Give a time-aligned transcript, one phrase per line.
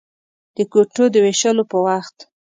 [0.55, 2.17] د کوټو د وېشلو په وخت.